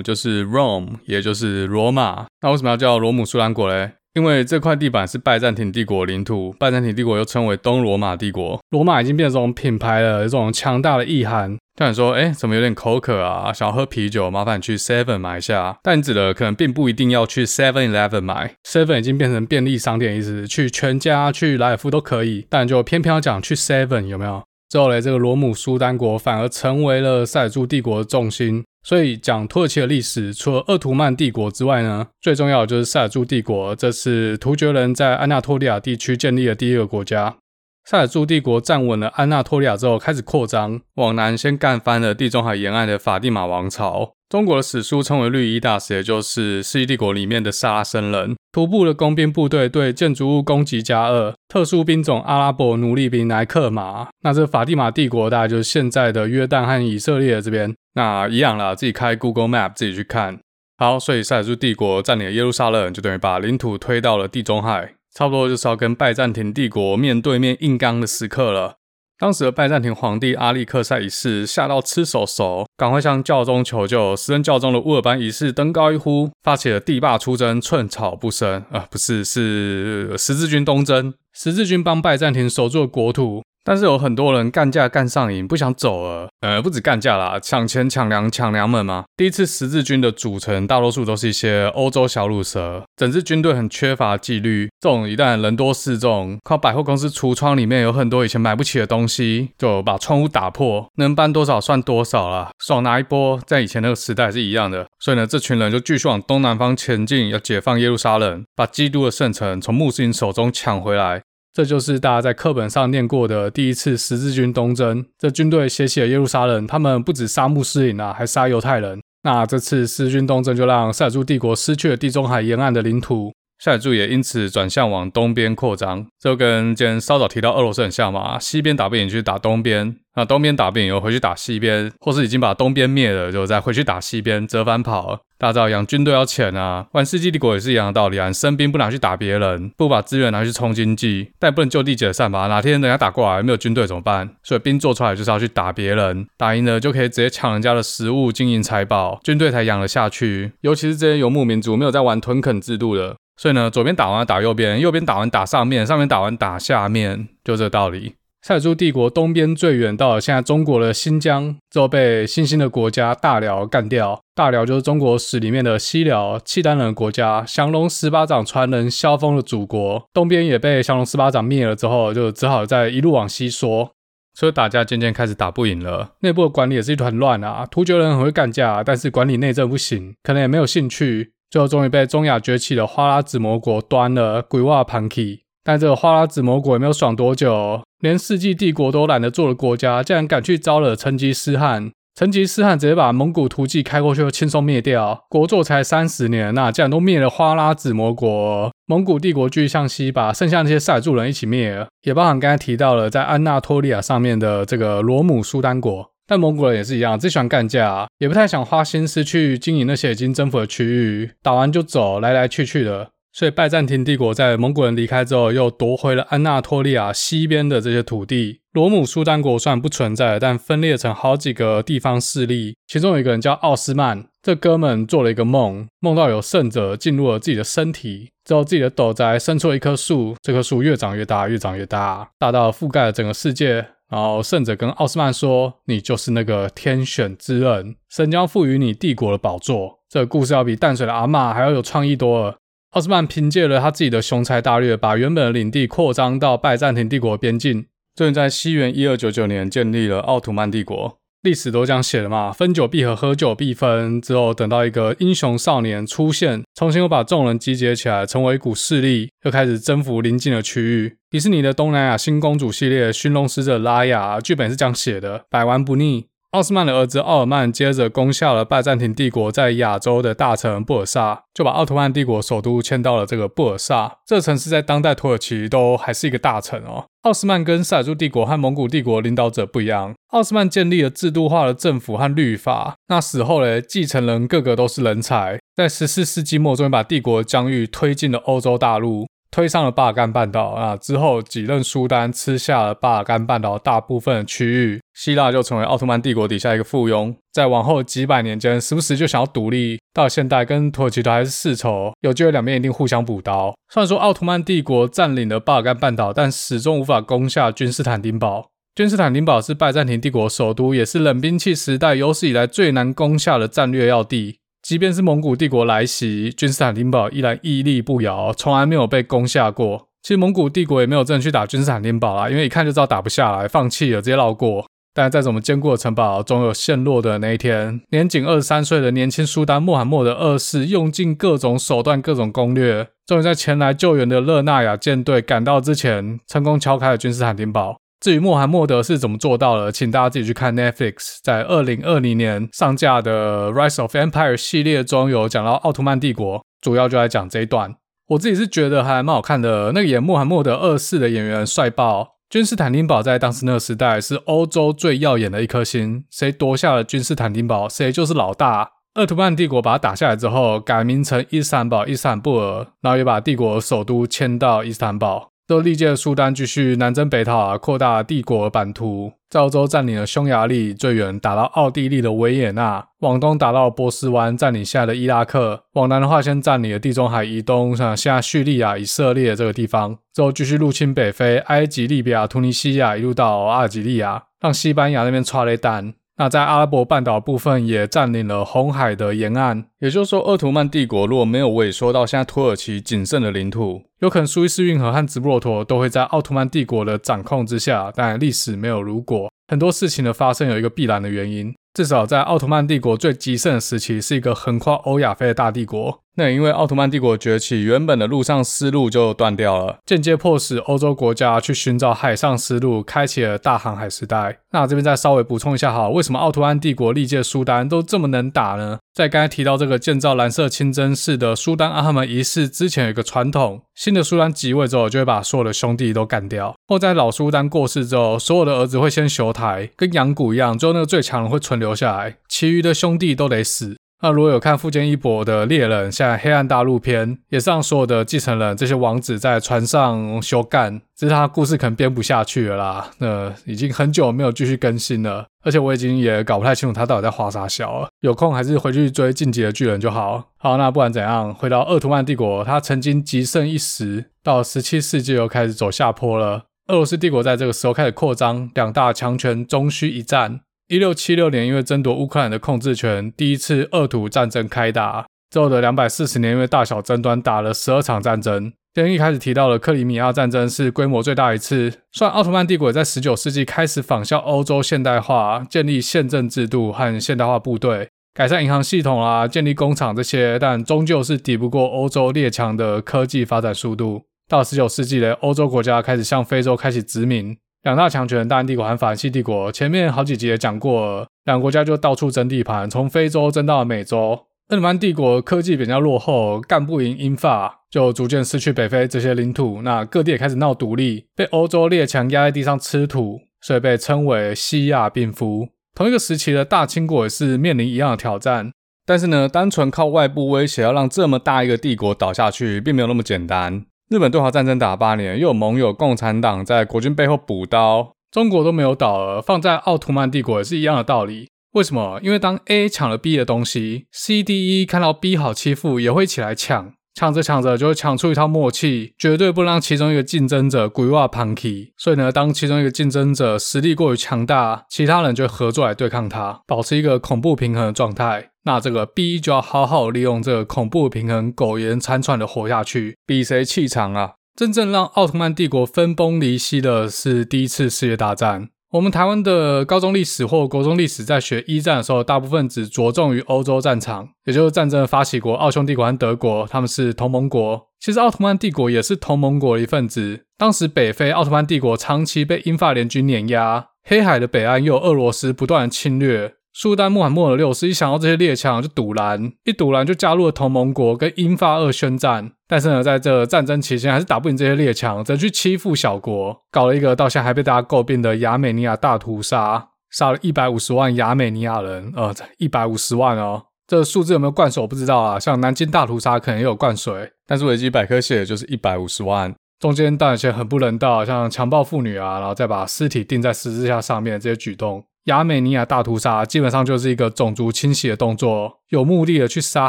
[0.00, 2.26] 就是 Rome，也就是罗马。
[2.42, 3.94] 那为什么要叫罗姆苏丹国嘞？
[4.16, 8.58] 因为这块地板是拜占庭帝国领土，拜占庭帝国又称为东罗马帝国。
[8.70, 11.54] 罗马已经变成这种品牌了，有这种强大的意涵。
[11.78, 13.52] 但你说，哎，怎么有点口渴啊？
[13.52, 15.76] 想要喝啤酒，麻烦去 Seven 买一下。
[15.82, 22.46] 但你指的可能并不一定要去 Seven Eleven 买，Seven 已经变成便利商店意思，去全家、去莱尔富都可以。
[22.48, 24.42] 但就偏偏要讲去 Seven 有没有？
[24.70, 28.64] 之后嘞，这个罗姆苏丹国反而成为了塞尔柱帝国的重心。
[28.86, 33.74] 所以讲土耳其的历史，除了鄂图曼帝国之外呢，最重要的就是塞尔柱帝国。
[33.74, 37.36] 这是突厥人在安纳托利亚地区建立的第一个国家。
[37.84, 44.12] 塞尔柱帝国站稳了安纳托利亚之后，开始扩张，往南先干翻了地中海沿岸的法蒂玛王朝。
[44.28, 48.34] 中国的史书称为绿衣大食，也就是世纪帝国里面的萨拉森人。
[48.50, 54.08] 徒步的工兵部队对建筑物攻击加二，特殊兵种阿拉伯奴隶兵来克马。
[54.22, 57.72] 那这法蒂玛帝国大概就是现在的约旦和以色列这边。
[57.94, 60.40] 那一样啦，自己开 Google Map 自己去看。
[60.78, 68.75] 好，所以塞尔柱帝国占领了耶路撒冷，就等于把领土推到了地中海，差不多就是要跟拜占庭帝国面对面硬刚的时刻了。
[69.18, 74.14] 当时的拜占庭皇帝阿历克塞一世吓到吃手手，赶快向教宗求救。
[74.14, 78.62] 时任教宗的乌尔班一世登高一呼，发起了帝霸出征，寸草不生。
[78.70, 81.14] 啊、不是，是十字军东征。
[81.32, 83.42] 十字军帮拜占庭守住了国土。
[83.66, 86.28] 但是有很多人干架干上瘾，不想走了。
[86.40, 89.04] 呃，不止干架啦，抢钱、抢粮、抢粮们嘛。
[89.16, 94.68] 第一次十字军的组成，大多数都是一些欧洲小鲁蛇，整支军队很缺乏纪律。
[94.80, 103.40] 这种一旦人多势众，靠百货公司橱窗里面有很多以前买不起的东西，就把窗户打破，能搬多少算多少啦，爽拿一波。
[103.44, 104.86] 在以前那个时代是一样的。
[105.00, 111.22] 所以呢，这群人就继续往东南方前进，要解放耶路撒冷，把基督的圣城从穆斯林手中抢回来。
[111.56, 115.02] 这就是大家在课本上念过的第一次十字军东征。
[115.18, 119.00] 这军队血洗了耶路撒冷，他们不止杀穆斯林啊，还杀犹太人。
[119.22, 126.06] 那这次十字军东征就让塞尔柱帝国失去了地中海沿岸的领土，塞尔柱也因此转向往东边扩张。
[126.18, 129.96] 这跟今天稍早提到俄罗斯很像嘛，西边打不赢就去打东边。
[130.14, 135.20] 那东边打不赢，又回去打西边，或是已经把东边灭了，就再回去打西边，折返跑。
[135.38, 138.32] 大家知道养军队要钱啊，玩世纪帝国也是一样的道理啊。
[138.32, 142.46] 生兵不拿去打别人，不把资源拿去充经济，但也不能就地解散吧？
[142.46, 144.30] 哪天人家打过来，没有军队怎么办？
[144.42, 150.52] 所以兵做出来就是要去打别人，打赢了就可以直接抢人家的食物、金银财宝，军队才养得下去。
[150.62, 158.14] 尤其是这些游牧民族，没有在玩屯垦制度的，所以呢，左边打完打右边，右边打完打上面，上面打完打下面，就这道理。
[158.42, 164.20] 塞尔柱帝国东边最远到了现在中国的新疆，之后被新兴的国家大辽干掉。
[164.36, 170.04] 大辽就是中国史里面的西辽，契丹人国家，降龙十八掌传人萧峰的祖国。
[170.12, 173.90] 东边也被降龙十八掌灭了之后，就只好再一路往西缩。
[174.34, 177.66] 所以打架渐渐开始打不赢了，内部的管理也是一团乱啊。
[177.68, 181.32] 突厥人很会干架，但是管理内政不行，可能也没有兴趣。
[181.56, 185.40] 最后终于被中亚崛起的花剌子模国端了，鬼话盘起。
[185.64, 191.90] 但这个花剌子模国也没有爽多久，连世纪帝国都懒得做的国家，竟然敢去招惹成吉思汗。
[192.14, 195.24] 成吉思汗直接把蒙古图骑开过去，就轻松灭掉。
[195.30, 206.10] 国祚才三十年，那竟然都灭了花剌子模国，蒙古帝国继续向西，把剩下那些塞尔柱人一起灭了，也包含刚才提到了在安纳托利亚上面的这个罗姆苏丹国。
[206.26, 213.10] 但蒙古人也是一样，只喜欢干架，也不太想花心思去经营那些已经征服的区域，打完就走，来来去去的。
[213.32, 218.60] 所以拜占庭帝国在蒙古人离开之后，又夺回了安纳托利亚西边的这些土地。
[218.72, 222.76] 罗姆苏丹国虽然不存在，但分裂成好几个地方势力。
[222.86, 233.86] 其中有一个人叫奥斯曼，这哥们做了一个梦，梦到有圣者进入了自己的身体，之后自己的斗宅生出了一棵树，这棵树越长越大，越长越大，大到覆盖了整个世界。
[234.08, 242.58] 然后圣者跟奥斯曼说：“你就是那个天选之人，神将赋予你帝国的宝座。”这个故事要比淡水的阿嬷还要有创意多了。
[242.92, 251.18] 奥斯曼凭借了他自己的雄才大略，把原本的领地扩张到拜占庭帝国边境，终在西元一二九九年建立了奥图曼帝国。
[251.46, 254.20] 历史都这样写的嘛，分久必合，合久必分。
[254.20, 261.16] 之后等到一个英雄少年出现，重新又把众人集结起来，成为一股势力，又开始征服邻近的区域。
[261.30, 266.26] 迪士尼的东南亚新公主系列《寻龙使者拉雅》剧本是这样写的，百玩不腻。
[266.52, 274.18] 奥斯曼的儿子奥尔曼接着攻下了拜占庭帝国在亚洲的大城布尔萨，就把奥图曼帝国首都迁到了这个布尔萨。
[274.24, 277.04] 这城市在当代土耳其都还是一个大城哦。
[277.22, 282.94] 奥斯曼跟塞尔柱帝国和蒙古帝国领导者不一样，奥斯曼建立了制度化的政府和律法。
[283.08, 289.26] 那死后嘞，继承人个个都是人才，在十四世纪末终于把帝国疆域推进了欧洲大陆。
[289.56, 297.34] 推上了巴尔干半岛啊，之后几任苏丹吃下了巴尔干半岛大部分的区域，希腊就成为奥特曼帝国底下一个附庸。
[297.54, 303.74] 在往后几百年间，时不时就想要独立，到现代跟土耳其都还是世仇，有机会两边一定互相补刀。
[303.90, 308.68] 虽然说奥特曼帝国占领了巴尔干半岛，但始终无法攻下君士坦丁堡。
[308.94, 314.58] 君士坦丁堡是拜占庭帝国首都，也是冷兵器时代有史以来最难攻下的战略要地。
[314.86, 320.06] 即便是蒙古帝国来袭，君士坦丁堡依然屹立不摇，从来没有被攻下过。
[320.22, 324.86] 其实蒙古帝国也没有真的去打君士坦丁堡啦，因为一看就知道打不下来，放弃了，直接绕过。
[325.12, 328.00] 但再怎么坚固的城堡，总有陷落的那一天。
[328.10, 337.96] 年仅二十三岁的年轻苏丹穆罕默德二世，用尽各种手段、各种攻略，终于在前来救援的勒纳亚舰队赶到之前，成功敲开了君士坦丁堡。
[338.18, 347.94] 至于穆罕默德是怎么做到的，请大家自己去看 Netflix 在二零二零年上架的《Rise of Empire》系列中有讲到奥特曼帝国，主要就来讲这一段。
[348.28, 352.36] 我自己是觉得还蛮好看的，那个演穆罕默德二世的演员帅爆。
[352.48, 358.92] 君士坦丁堡在当时那个时代是欧洲最耀眼的一颗星，谁夺下了君士坦丁堡，谁就是老大。
[359.14, 365.50] 奥特曼帝国把它打下来之后，改名成伊斯坦堡、伊斯坦布尔，然后也把帝国首都迁到伊斯坦堡。
[365.68, 386.14] 都历届苏丹继续南征北讨啊，扩大帝国版图，在欧洲占领了匈牙利，最远打到奥地利的维也纳，往东打到波斯湾，占领现在的伊拉克，往南的话先占领了地中海以东，像现在叙利亚、以色列这个地方，之后继续入侵北非，埃及、利比亚、突尼西亚，一路到阿尔及利亚，让西班牙那边剉咧等。
[386.38, 398.12] 那在阿拉伯半岛部分也占领了红海的沿岸，也就是说，奥图曼帝国如果没有萎缩到现在土耳其仅剩的领土，有可能苏伊士运河和直布罗陀都会在奥图曼帝国的掌控之下。
[398.14, 401.74] 但历史没有如果，很多事情的发生有一个必然的原因。
[401.94, 406.20] 至少在奥图曼帝国最极盛的时期，是一个横跨欧亚非的大帝国。
[406.36, 414.58] 那也因为奥图曼帝国崛起，原本的陆上丝路就断掉了，间接迫使欧洲国家去寻找海上丝路，开启了大航海时代。
[414.72, 418.98] 那这边再稍微补充一下哈，为什么奥图曼帝国历届苏丹都这么能打呢？
[419.14, 433.96] 在刚才提到这个建造蓝色清真寺的苏丹阿哈门一世之前，有一个传统：新的苏丹即位之后，就会把所有的兄弟都干掉；或在老苏丹过世之后，所有的儿子会先修台，跟养蛊一样，最后那个最强的会存留下来，其余的兄弟都得死。
[434.22, 443.10] 那如果有看富坚义博的猎人，现在黑暗大陆篇，也是让所有的继承人这些王子在船上休干，只是他故事可能编不下去了啦。
[443.18, 448.08] 那已经很久没有继续更新了，而且我已经也搞不太清楚他到底在画啥笑了。
[448.20, 450.42] 有空还是回去追进击的巨人就好。
[450.56, 456.64] 好，那不管怎样，回到鄂图曼帝国，他曾经极盛一时，到十七世纪又开始走下坡了。
[456.88, 460.60] 俄罗斯帝国在这个时候开始扩张，两大强权终须一战。
[460.88, 465.26] 一六七六年，因为争夺乌克兰的控制权，第一次俄土战争开打。
[465.50, 468.72] 之后的两百四十年，因为大小争端，打了十二场战争。
[468.94, 471.92] 电影一开始提到的克里米亚战争是规模最大一次。
[472.12, 484.22] 虽然奥特曼帝国在十九世纪开始仿效欧洲现代化，建立宪政制度和现代化部队，改善银行系统啊，建立工厂这些，但终究是抵不过欧洲列强的科技发展速度。
[484.48, 487.56] 到十九世纪的欧洲国家开始向非洲开始殖民。
[487.86, 494.30] 两大强权大英帝国和法兰西帝国，前面好几集也讲过，两个国家就到处争地盘，从非洲争到了美洲。
[494.70, 499.82] 奥图曼帝国科技比较落后，干不赢英法，就逐渐失去北非这些领土。
[499.82, 505.68] 那各地也开始闹独立，被欧洲列强压在地上吃土，所以被称为西亚病夫。
[505.94, 508.72] 同一个时期的大清国也是面临一样的挑战，
[509.06, 513.84] 但是呢，单纯靠外部威胁要让这么大一个帝国倒下去，并没有那么简单。
[514.08, 521.48] 日本对华战争打八年，又有盟友共产党在国军背后补刀，中国都没有倒了，放在奥图曼帝国也是一样的道理。
[521.72, 522.20] 为什么？
[522.22, 531.92] 因为当 A 抢了 B 的东西，C、D、E 看到 B 好欺负，也会起来抢，抢着抢着就会抢出一套默契，绝对不让其中一个竞争者鬼话旁起。
[531.98, 538.50] 所以呢，当其中一个竞争者实力过于强大，其他人就合作来对抗他，保持一个恐怖平衡的状态。
[538.66, 544.32] 那这个 B 就要好好利用这个恐怖平衡，苟延残喘的活下去，比谁气场啊！
[544.56, 548.68] 真正让奥特曼帝国分崩离析的是第一次世界大战。
[548.92, 557.88] 我们台湾的高中历史或国中历史在学一战的时候，大部分只着重于欧洲战场，也就是战争的发起国奥匈帝国和德国，他们是同盟国。
[558.00, 560.44] 其实奥特曼帝国也是同盟国的一份子。
[560.58, 566.54] 当时北非奥特曼帝国长期被英法联军碾压，黑海的北岸又有俄罗斯不断侵略。
[566.78, 572.52] 苏丹穆罕默德六世一想到这些列强就赌烂，一赌烂就加入了同盟国，跟英法俄宣战。
[572.68, 582.12] 但是呢，在这战争期间还是打不赢这些列强，只能去欺负小国，搞了一个到现在还被大家诟病的亚美尼亚大屠杀，杀了一百五十万亚美尼亚人。
[582.14, 585.40] 呃，一百五十万哦，这数字有没有灌水我不知道啊。
[585.40, 595.02] 像南京大屠杀可能也有灌水，但是维基百科写的就是一百五十万，中间当然有些很不人道，像强暴妇女啊，然后再把尸体钉在十字架上面这些举动。
[595.26, 599.88] 亚美尼亚大屠杀基本上就是一个种族清洗的动作，有目的的去杀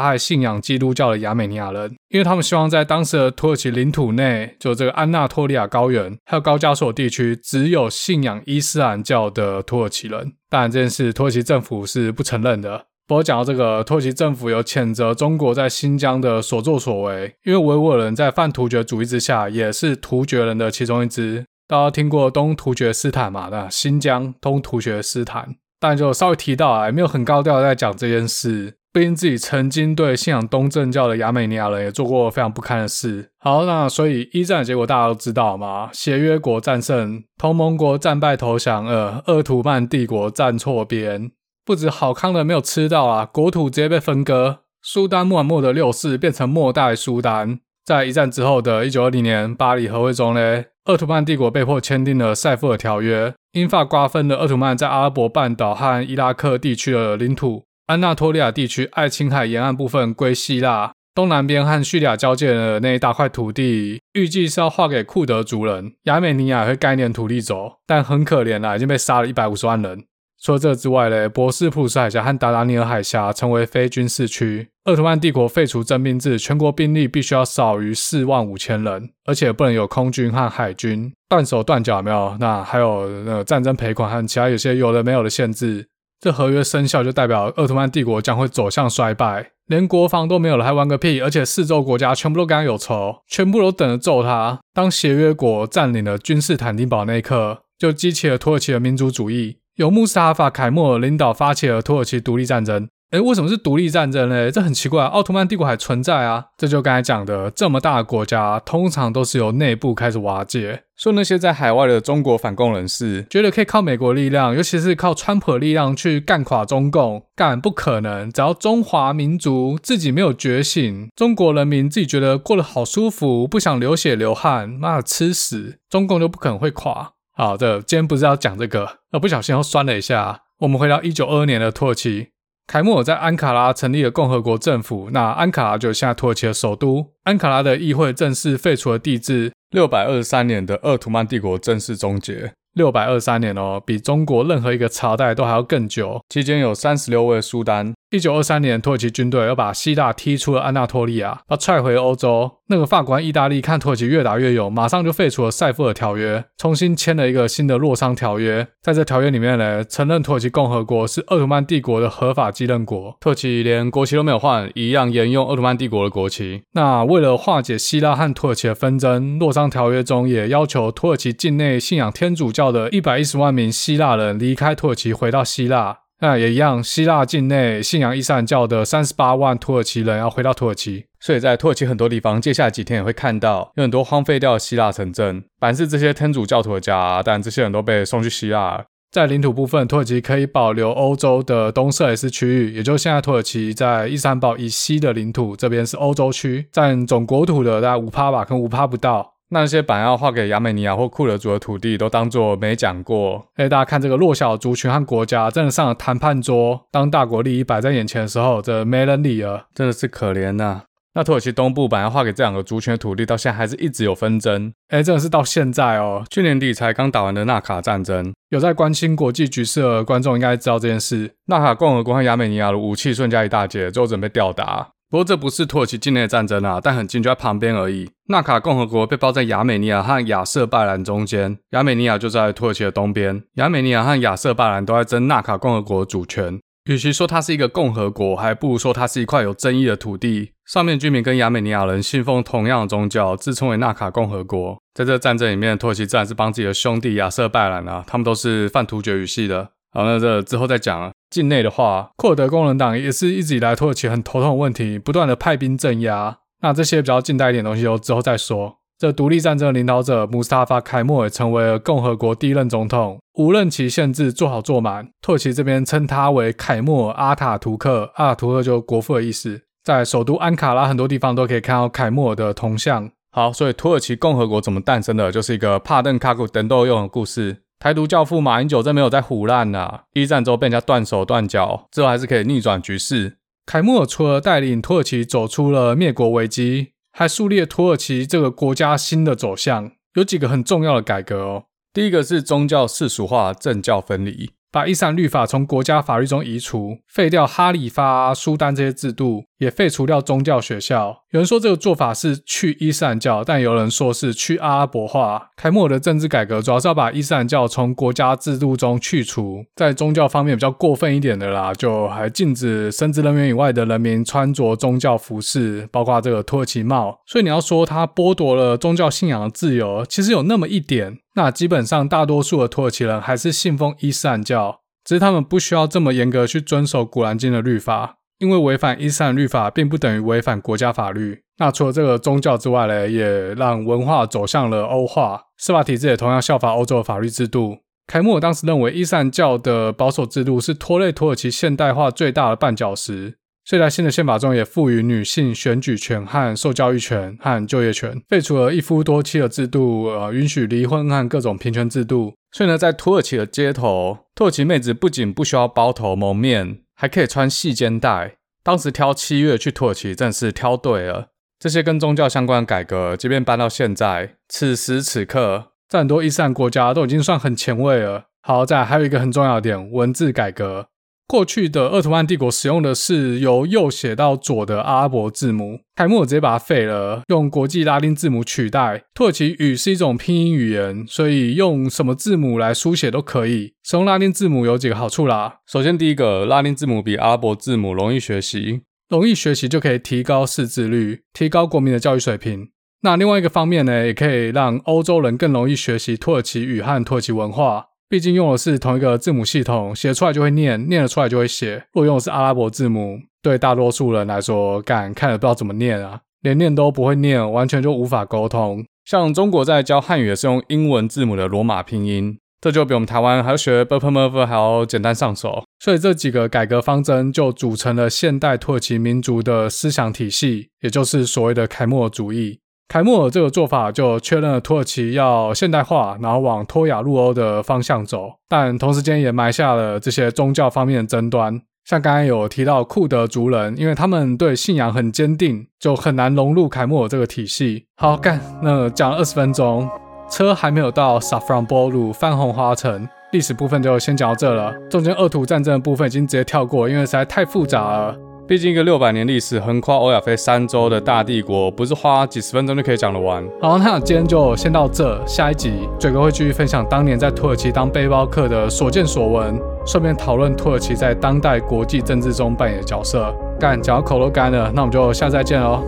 [0.00, 10.32] 害信仰基督教的亚美尼亚人，因为他们希望在当时的土耳其领土内，就这个安纳托利亚高原还有高加索地区，只有信仰伊斯兰教的土耳其人。
[10.50, 12.86] 当然，这件事土耳其政府是不承认的。
[13.06, 21.46] 不过讲到这个，土耳其政府有谴责中国在新疆的所作所为，因为维吾尔人在泛突厥主义之下，也是突厥人的其中一支。
[21.68, 23.50] 大家听过东突厥斯坦嘛？
[23.50, 28.78] 那新疆东突厥斯坦，但就稍微提到啊，也没有很高调在讲这件事。
[28.90, 33.32] 毕竟自己曾经对信仰东正教的亚美尼亚人也做过非常不堪的事。
[33.38, 35.90] 好，那所以一战的结果大家都知道嘛？
[35.92, 41.30] 协约国战胜，同盟国战败投降，呃，鄂图曼帝国站错边，
[41.66, 44.60] 不止好康的没有吃到啊，国土直接被分割。
[44.82, 47.60] 苏丹穆罕默德六世变成末代苏丹。
[47.84, 70.06] 在一战之后的一九二零年巴黎和会中呢，奥图曼帝国被迫签订了塞夫尔条约，英法瓜分了奥图曼在阿拉伯半岛和伊拉克地区的领土，安纳托利亚地区爱琴海沿岸部分归希腊，东南边和叙利亚交界的那一大块土地，预计是要划给库德族人，亚美尼亚会概念土地走，但很可怜啦，已经被杀了一百五十万人。
[70.40, 74.68] 除了这之外呢，博斯普鲁斯海峡和达达尼尔海峡成为非军事区。
[74.84, 81.12] 奥特曼帝国废除征兵制，全国兵力必须要少于四万五千人，而且不能有空军和海军。
[81.28, 82.36] 断手断脚没有？
[82.40, 85.86] 那还有那战争赔款和其他有些有的没有的限制。
[86.20, 91.20] 这合约生效就代表奥特曼帝国将会走向衰败，连国防都没有了，还玩个屁！
[91.20, 94.58] 而且四周国家全部都跟他有仇，全部都等着揍他。
[94.72, 99.58] 当协约国占领了君士坦丁堡那一刻，就激起了土耳其的民族主义。
[99.78, 102.88] 由穆斯塔法·凯末尔领导发起了土耳其独立战争。
[103.12, 104.50] 诶，为什么是独立战争呢？
[104.50, 106.46] 这很奇怪，奥图曼帝国还存在啊。
[106.56, 110.82] 这就刚才讲的，这么大的国家，通常都是由内部开始瓦解。
[110.96, 118.28] 说那些在海外的中国反共人士，觉得可以靠美国力量，尤其是靠川普的力量去干垮中共，干不可能。
[118.32, 127.12] 只要中华民族自己没有觉醒，中国人民自己觉得过得好舒服，不想流血流汗，妈的吃屎，中共就不可能会垮。
[127.38, 130.40] 好的，今天不是要讲这个，而不小心又酸了一下。
[130.58, 132.30] 我们回到一九二二年的土耳其，
[132.66, 137.12] 凯末尔在安卡拉成立了共和国政府，那安卡拉就是现在土耳其的首都。
[137.22, 142.52] 安卡拉的议会正式废除了帝制，六百二十三年的鄂图曼帝国正式终结。
[142.74, 146.20] 六百二十三年哦，比中国任何一个朝代都还要更久。
[146.28, 152.52] 期间有三十六位苏丹，一九二三年，土耳其军队又把希腊踢出了安纳托利亚，把踹回欧洲。
[152.68, 158.66] 那个法国意大利看土耳其越打越勇，马上就废除了塞夫尔条约，重新签了一个新的洛桑条约。
[158.80, 163.14] 在这条约里面呢，承认土耳其共和国是鄂图曼帝国的合法继任国。
[163.20, 166.62] 土耳其连国旗都没有换，一样沿用鄂图曼帝国的国旗。
[166.72, 175.98] 那为了化解希腊和土耳其的纷争，洛桑条约中也要求土耳其境内信仰天主教的一百一十万名希腊人离开土耳其，回到希腊。
[176.20, 188.84] 那也一样，希腊境内信仰伊斯兰教的三十八万土耳其人要回到土耳其，所以在土耳其很多地方，接下来几天也会看到有很多荒废掉的希腊城镇，凡是这些天主教徒的家，但这些人都被送去希腊。
[189.10, 199.34] 在领土部分，土耳其可以保留欧洲的东色雷斯区域，也就是现在土耳其在伊斯坦堡以西的领土，这边是欧洲区，占总国土的大概五趴吧，可能五趴不到。
[199.50, 203.46] 那些本来要划给亚美尼亚或库尔族的土地，都当作没讲过。
[203.54, 210.84] 哎，大家看这个弱小的族群和国家，真的上了谈判桌，当大国利益摆在眼前的时候，这没人理了，真的是可怜呐、啊。
[211.14, 214.72] 那土耳其东部本来划给这两个族群的土地，到现在还是一直有纷争。
[214.88, 218.32] 哎，真的是到现在哦，去年底才刚打完的纳卡战争。
[218.50, 221.32] 有在关心国际局势的观众应该知道这件事。
[221.46, 224.90] 纳卡共和国和亚美尼亚的武器瞬间一大截，最后准备吊打。
[225.10, 228.10] 不过这不是土耳其境内的战争啊，但很近，就在旁边而已。
[228.28, 233.42] 纳卡共和国被包在亚美尼亚和亚塞拜然中间，亚美尼亚就在土耳其的东边。
[233.54, 236.60] 亚美尼亚和亚塞拜然都在争纳卡共和国的主权。
[236.90, 240.52] 与其说它是一个共和国，还不如说它是一块有争议的土地。
[240.66, 244.78] 上面居民跟亚美尼亚人信奉同样的宗教，自称为纳卡共和国。
[244.94, 249.70] 在这战争里面，土耳其自然是帮自己的兄弟亚塞拜然啊，他们都是泛突厥语系的。
[249.92, 251.12] 好，那这之后再讲了。
[251.30, 256.38] 境内的话，库尔德工人党也是一直以来土耳其很头痛的问题，不断的派兵镇压。
[256.62, 258.76] 那这些比较近代一点东西，就之后再说。
[258.98, 265.08] 这独立战争的领导者穆斯塔法凯末也成为了共和国第一任总统，无论其限制，做好做满。
[265.22, 269.62] 土耳其这边称他为凯末阿塔图克，阿塔图克就国父的意思。
[269.84, 273.08] 在首都安卡拉很多地方都可以看到凯末的铜像。
[273.30, 277.58] 好，所以土耳其共和国怎么诞生的，就是一个帕邓卡古等斗用的故事。
[277.78, 280.00] 台独教父马英九真没有在唬烂呐！
[280.12, 283.38] 一战之后被人家断手断脚，之后还是可以逆转局势。
[283.64, 291.64] 凯末尔除了带领土耳其走出了灭国危机，还树立了土耳其这个国家新的走向，有几个很重要的改革哦。
[291.92, 294.50] 第一个是宗教世俗化、政教分离。
[294.70, 301.24] 把伊斯兰律法从国家法律中移除，废掉哈里发、苏丹这些制度，也废除掉宗教学校。
[301.30, 305.50] 有人说这个做法是去伊斯兰教，但有人说是去阿拉伯化。
[305.56, 317.18] 凯末尔的政治改革主要是要把伊斯兰教从国家制度中去除，在宗教方面比较过分一点的啦，就还禁止神职人员以外的人民穿着宗教服饰，包括这个土耳其帽。
[317.26, 321.18] 所以你要说他剥夺了宗教信仰的自由，其实有那么一点。
[321.34, 331.42] 那基本上，大多数的土耳其人还是信奉伊斯兰教，只是他们不需要这么严格去遵守《古兰经》的律法，因为违反伊斯兰律法并不等于违反国家法律。
[331.58, 337.78] 那除了这个宗教之外呢，也让文化走向了欧化，司法体制也同样效法欧洲的法律制度。
[338.06, 343.37] 凯末尔当时认为，伊斯兰教的保守制度是拖累土耳其现代化最大的绊脚石。
[343.68, 352.32] 所以在新的宪法中也赋予女性选举权和受教育权和就业权，废除了一夫多妻的制度，呃，允许离婚和各种平权制度。
[352.50, 358.36] 所以呢，在土耳其的街头，土耳其妹子不仅不需要包头蒙面，还可以穿细肩带。
[358.62, 361.26] 当时挑七月去土耳其，真是挑对了。
[361.58, 368.28] 这些跟宗教相关的改革，即便搬到现在，此时此刻，在很多伊斯兰国家都已经算很前卫了。
[368.40, 370.86] 好，再来还有一个很重要的点，文字改革。
[371.28, 379.04] 过去的鄂图曼帝国使用的是由右写到左的阿拉伯字母，凯末尔直接把它废了，用国际拉丁字母取代。
[379.12, 383.74] 土耳其语是一种拼音语言，所以用什么字母来书写都可以。
[383.84, 385.56] 使用拉丁字母有几个好处啦。
[385.70, 392.70] 首先，第一个，拉丁字母比阿拉伯字母容易学习，容易学习就可以提高识字率，提高国民的教育水平。
[393.02, 397.87] 那另外一个方面呢，也可以让欧洲人更容易学习土耳其语和土耳其文化。
[398.08, 401.84] 毕竟用的是同一个字母系统，写出来就会念，念了出来就会写。
[401.92, 408.84] 如果用的是阿拉伯字母，对大多数人来说，敢看了不知道怎么念啊，连念都不会念，完全就无法沟通。
[409.04, 415.64] 像中国在教汉语是用英文字母的罗马拼音，这就比我们台湾还要学 Burmese 还要简单上手。
[415.78, 422.60] 所以这几个改革方针就组成了现代土耳其民族的思想体系，也就是所谓的凯末尔主义。
[422.88, 431.60] 凯末尔这个做法就确认了土耳其要现代化，然后往脱亚入欧的方向走，但同时间也埋下了这些宗教方面的争端。
[431.84, 437.84] 像刚才有提到库德族人，因为他们对信仰很坚定，就很难融入凯末尔这个体系。
[437.96, 439.86] 好，干，那讲了二十分钟，
[440.30, 444.72] 车还没有到萨弗朗波鲁泛红花城，历史部分就先讲到这了。
[444.88, 448.16] 中间鄂图战争的部分已经直接跳过，因为实在太复杂了。
[448.48, 453.46] 毕竟一个六百年历史、横跨欧亚非三洲的大帝国，不是花几十分钟就可以讲得完。
[453.60, 463.30] 好，那今天就先到这，下一集嘴哥会继续分享当年在土耳其当背包客的所见所闻，顺便讨论土耳其在当代国际政治中扮演的角色。
[463.60, 465.82] 干，讲到口都干了，那我们就下次再见喽。